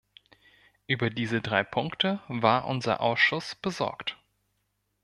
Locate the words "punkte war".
1.63-2.65